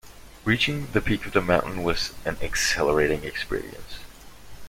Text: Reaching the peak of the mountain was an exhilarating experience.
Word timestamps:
Reaching 0.45 0.87
the 0.93 0.99
peak 0.99 1.27
of 1.27 1.33
the 1.33 1.43
mountain 1.43 1.83
was 1.83 2.13
an 2.25 2.37
exhilarating 2.41 3.23
experience. 3.23 3.99